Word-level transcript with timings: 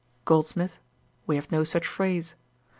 GOLDSMITH. 0.25 0.79
'We 1.27 1.35
have 1.35 1.51
no 1.51 1.63
such 1.63 1.85
phrase.' 1.85 2.33